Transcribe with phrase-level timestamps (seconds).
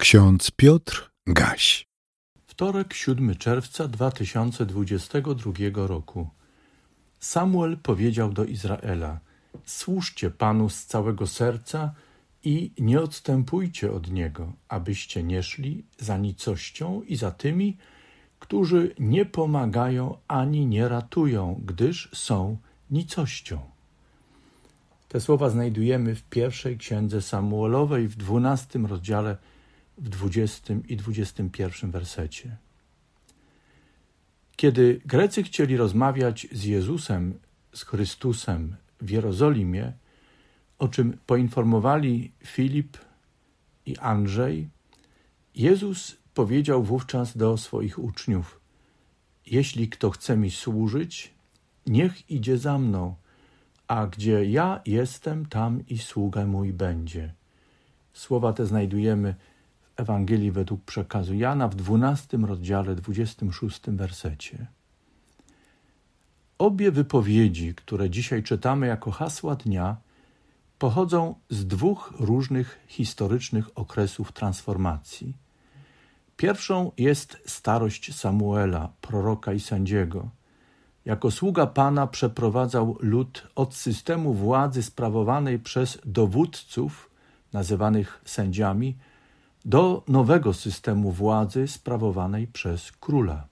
[0.00, 1.86] Ksiądz Piotr Gaś.
[2.46, 6.28] Wtorek, 7 czerwca 2022 roku.
[7.18, 9.20] Samuel powiedział do Izraela:
[9.64, 11.94] Służcie Panu z całego serca
[12.44, 17.76] i nie odstępujcie od niego, abyście nie szli za nicością i za tymi,
[18.38, 22.56] którzy nie pomagają ani nie ratują, gdyż są
[22.90, 23.60] nicością.
[25.08, 29.36] Te słowa znajdujemy w pierwszej księdze Samuelowej w dwunastym rozdziale
[30.00, 32.56] w 20 i 21 wersecie.
[34.56, 37.38] Kiedy Grecy chcieli rozmawiać z Jezusem,
[37.74, 39.92] z Chrystusem w Jerozolimie,
[40.78, 42.98] o czym poinformowali Filip
[43.86, 44.68] i Andrzej,
[45.54, 48.60] Jezus powiedział wówczas do swoich uczniów:
[49.46, 51.34] Jeśli kto chce mi służyć,
[51.86, 53.14] niech idzie za mną,
[53.88, 57.34] a gdzie ja jestem, tam i sługa mój będzie.
[58.12, 59.34] Słowa te znajdujemy
[60.00, 64.66] Ewangelii według przekazu Jana w 12 rozdziale 26 wersecie.
[66.58, 69.96] Obie wypowiedzi, które dzisiaj czytamy jako hasła dnia,
[70.78, 75.36] pochodzą z dwóch różnych historycznych okresów transformacji.
[76.36, 80.28] Pierwszą jest starość Samuela, proroka i sędziego.
[81.04, 87.10] Jako sługa Pana przeprowadzał lud od systemu władzy sprawowanej przez dowódców,
[87.52, 88.96] nazywanych sędziami,
[89.64, 93.48] do nowego systemu władzy sprawowanej przez króla.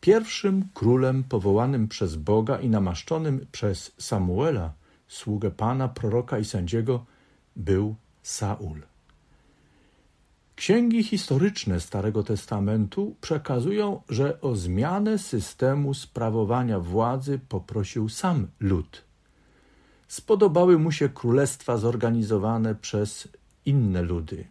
[0.00, 4.72] Pierwszym królem powołanym przez Boga i namaszczonym przez Samuela,
[5.08, 7.04] sługę Pana, proroka i sędziego,
[7.56, 8.82] był Saul.
[10.56, 19.04] Księgi historyczne Starego Testamentu przekazują, że o zmianę systemu sprawowania władzy poprosił sam lud.
[20.08, 23.28] Spodobały mu się królestwa zorganizowane przez
[23.66, 24.44] inne ludy.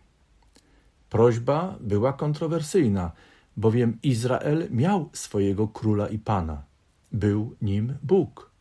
[1.10, 3.12] Prośba była kontrowersyjna,
[3.58, 6.64] bowiem Izrael miał swojego króla i pana.
[7.12, 8.52] Był nim Bóg.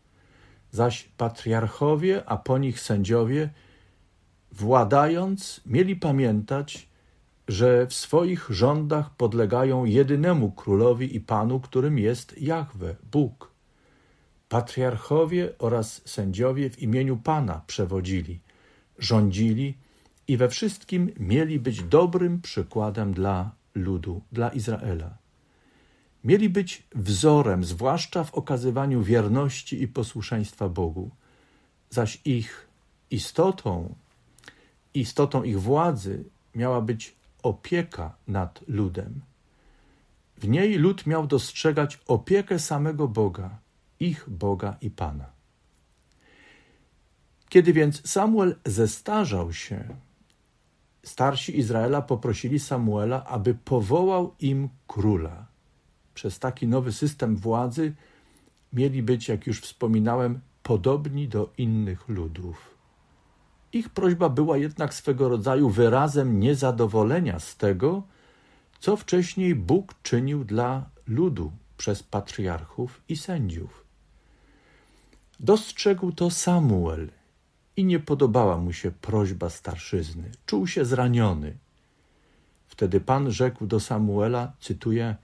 [0.71, 3.51] Zaś patriarchowie, a po nich sędziowie,
[4.53, 6.89] władając, mieli pamiętać,
[7.49, 13.51] że w swoich rządach podlegają jedynemu królowi i panu, którym jest Jahwe, Bóg.
[14.49, 18.41] Patriarchowie oraz sędziowie w imieniu Pana przewodzili,
[18.99, 19.79] rządzili
[20.29, 25.19] i we wszystkim mieli być dobrym przykładem dla ludu, dla Izraela.
[26.25, 31.11] Mieli być wzorem, zwłaszcza w okazywaniu wierności i posłuszeństwa Bogu,
[31.91, 32.69] zaś ich
[33.11, 33.95] istotą,
[34.95, 39.21] istotą ich władzy miała być opieka nad ludem.
[40.39, 43.59] W niej lud miał dostrzegać opiekę samego Boga,
[44.01, 45.27] ich Boga i Pana.
[47.49, 49.97] Kiedy więc Samuel zestarzał się,
[51.07, 55.47] starsi Izraela poprosili Samuela, aby powołał im króla.
[56.15, 57.95] Przez taki nowy system władzy
[58.73, 62.75] mieli być, jak już wspominałem, podobni do innych ludów.
[63.73, 68.03] Ich prośba była jednak swego rodzaju wyrazem niezadowolenia z tego,
[68.81, 73.85] co wcześniej Bóg czynił dla ludu przez patriarchów i sędziów.
[75.41, 77.09] Dostrzegł to Samuel
[77.77, 80.31] i nie podobała mu się prośba starszyzny.
[80.47, 81.57] Czuł się zraniony.
[82.69, 85.17] Wtedy Pan rzekł do Samuela, cytuję,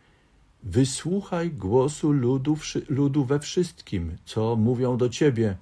[0.63, 2.59] Wysłuchaj głosu ludu,
[2.89, 5.57] ludu we wszystkim, co mówią do ciebie,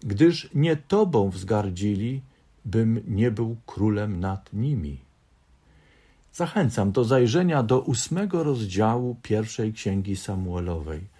[0.00, 2.22] gdyż nie tobą wzgardzili,
[2.64, 4.98] bym nie był królem nad nimi.
[6.32, 11.13] Zachęcam do zajrzenia do ósmego rozdziału pierwszej księgi Samuelowej.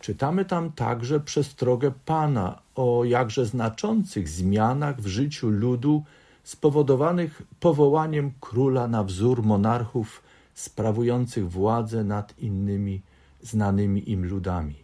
[0.00, 6.04] Czytamy tam także przestrogę Pana o jakże znaczących zmianach w życiu ludu
[6.44, 10.22] spowodowanych powołaniem króla na wzór monarchów
[10.54, 13.02] sprawujących władzę nad innymi
[13.42, 14.76] znanymi im ludami.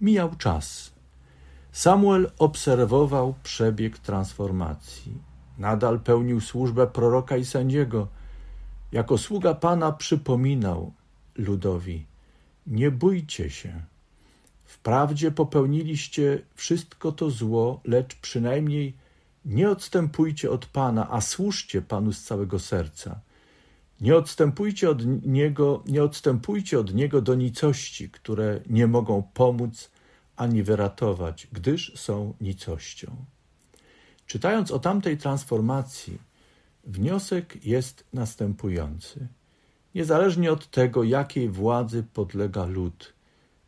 [0.00, 0.92] Mijał czas.
[1.72, 5.12] Samuel obserwował przebieg transformacji.
[5.58, 8.08] Nadal pełnił służbę proroka i sędziego.
[8.92, 10.92] Jako sługa Pana przypominał
[11.36, 12.06] ludowi:
[12.66, 13.82] Nie bójcie się
[14.66, 18.96] Wprawdzie popełniliście wszystko to zło, lecz przynajmniej
[19.44, 23.20] nie odstępujcie od Pana, a służcie Panu z całego serca.
[24.00, 29.90] Nie odstępujcie od Niego, nie odstępujcie od Niego do nicości, które nie mogą pomóc
[30.36, 33.16] ani wyratować, gdyż są nicością.
[34.26, 36.18] Czytając o tamtej transformacji,
[36.84, 39.28] wniosek jest następujący.
[39.94, 43.12] Niezależnie od tego, jakiej władzy podlega lud–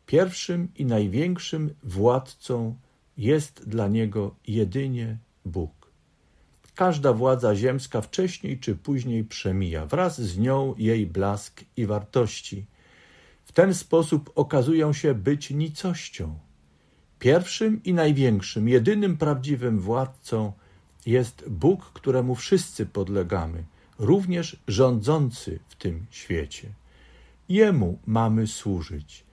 [0.09, 2.75] Pierwszym i największym władcą
[3.17, 5.91] jest dla niego jedynie Bóg.
[6.75, 12.65] Każda władza ziemska wcześniej czy później przemija, wraz z nią jej blask i wartości.
[13.45, 16.39] W ten sposób okazują się być nicością.
[17.19, 20.53] Pierwszym i największym, jedynym prawdziwym władcą
[21.05, 23.63] jest Bóg, któremu wszyscy podlegamy,
[23.99, 26.69] również rządzący w tym świecie.
[27.49, 29.28] Jemu mamy służyć,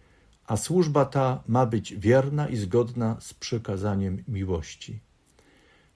[0.47, 5.01] a służba ta ma być wierna i zgodna z przykazaniem miłości.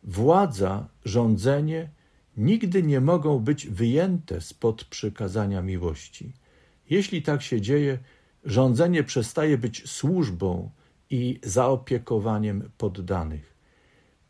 [0.04, 1.90] Władza, rządzenie
[2.36, 6.32] nigdy nie mogą być wyjęte spod przykazania miłości.
[6.90, 7.98] Jeśli tak się dzieje,
[8.44, 10.70] rządzenie przestaje być służbą
[11.10, 13.54] i zaopiekowaniem poddanych.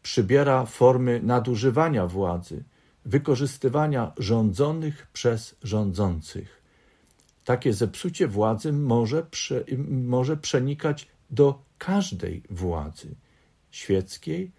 [0.03, 2.65] Przybiera formy nadużywania władzy,
[3.05, 6.60] wykorzystywania rządzonych przez rządzących.
[7.51, 13.15] Takie zepsucie władzy może, prze, może przenikać do każdej władzy
[13.71, 14.51] świeckiej,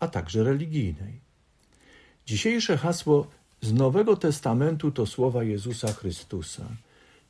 [0.00, 1.20] a także religijnej.
[2.26, 3.26] Dzisiejsze hasło
[3.60, 6.66] z Nowego Testamentu to słowa Jezusa Chrystusa.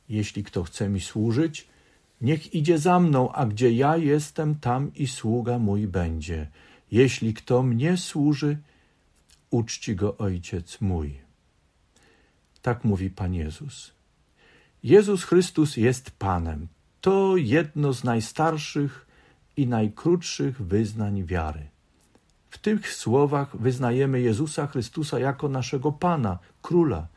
[0.09, 1.67] Jeśli kto chce mi służyć,
[2.21, 6.47] niech idzie za mną, a gdzie ja jestem, tam i sługa mój będzie.
[6.91, 8.57] Jeśli kto mnie służy,
[9.51, 11.17] uczci go ojciec mój.
[12.61, 14.00] Tak mówi Pan Jezus.
[14.83, 16.67] Jezus Chrystus jest Panem.
[17.01, 19.07] To jedno z najstarszych
[19.57, 21.67] i najkrótszych wyznań wiary.
[22.49, 27.07] W tych słowach wyznajemy Jezusa Chrystusa jako naszego Pana, Króla.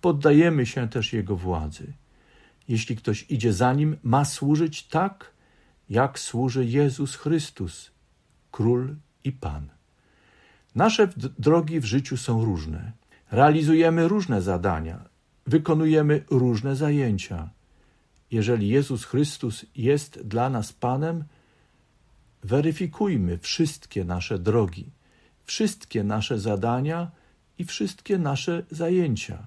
[0.00, 1.92] Poddajemy się też Jego władzy.
[2.68, 5.30] Jeśli ktoś idzie za Nim, ma służyć tak,
[5.90, 7.90] jak służy Jezus Chrystus,
[8.50, 9.68] Król i Pan.
[10.74, 12.92] Nasze drogi w życiu są różne.
[13.30, 15.08] Realizujemy różne zadania,
[15.46, 17.50] wykonujemy różne zajęcia.
[18.30, 21.24] Jeżeli Jezus Chrystus jest dla nas Panem,
[22.42, 24.90] weryfikujmy wszystkie nasze drogi,
[25.44, 27.10] wszystkie nasze zadania
[27.58, 29.46] i wszystkie nasze zajęcia.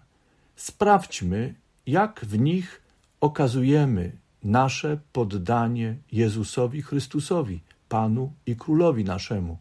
[0.56, 1.56] Sprawdźmy,
[1.88, 2.82] jak w nich
[3.22, 4.12] okazujemy
[4.44, 9.58] nasze poddanie Jezusowi Chrystusowi, Panu i Królowi naszemu.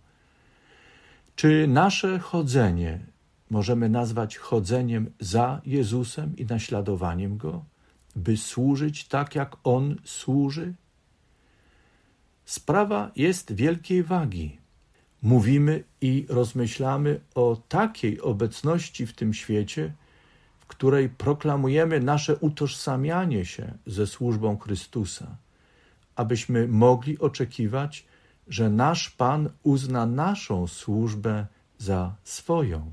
[1.36, 3.00] Czy nasze chodzenie
[3.50, 7.64] możemy nazwać chodzeniem za Jezusem i naśladowaniem Go,
[8.16, 10.74] by służyć tak, jak On służy?
[12.44, 14.58] Sprawa jest wielkiej wagi.
[15.22, 19.92] Mówimy i rozmyślamy o takiej obecności w tym świecie,
[20.58, 25.36] w której proklamujemy nasze utożsamianie się ze służbą Chrystusa,
[26.16, 28.06] abyśmy mogli oczekiwać,
[28.48, 31.46] że nasz Pan uzna naszą służbę
[31.78, 32.92] za swoją.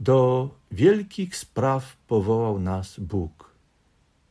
[0.00, 3.54] Do wielkich spraw powołał nas Bóg.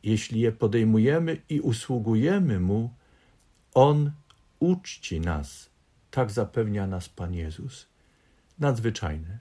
[0.02, 2.90] Jeśli je podejmujemy i usługujemy Mu,
[3.74, 4.12] on
[4.58, 5.70] uczci nas,
[6.10, 7.86] tak zapewnia nas Pan Jezus.
[8.58, 9.38] Nadzwyczajne.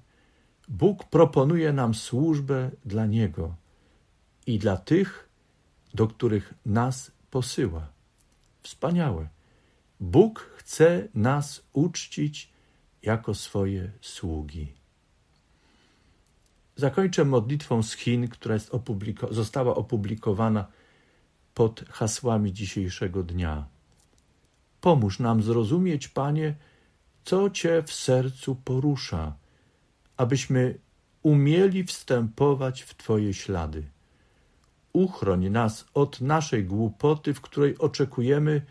[0.68, 3.56] Bóg proponuje nam służbę dla Niego
[4.48, 5.30] i dla tych,
[5.94, 7.88] do których nas posyła.
[8.64, 9.28] Wspaniałe.
[10.00, 12.50] Bóg chce nas uczcić
[13.04, 14.77] jako swoje sługi.
[16.78, 20.68] Zakończę modlitwą z Chin, która opubliko została opublikowana
[21.54, 23.68] pod hasłami dzisiejszego dnia.
[24.82, 26.56] Pomóż nam zrozumieć, Panie,
[27.26, 29.36] co Cię w sercu porusza,
[30.18, 30.80] abyśmy
[31.24, 33.84] umieli wstępować w Twoje ślady.
[34.94, 38.62] Uchroń nas od naszej głupoty, w której oczekujemy,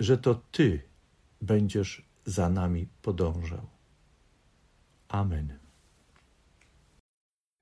[0.00, 0.82] że to Ty
[1.42, 3.66] będziesz za nami podążał.
[5.08, 5.65] Amen.